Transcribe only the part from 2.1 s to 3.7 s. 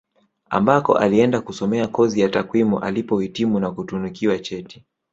ya takwimu alipohitimu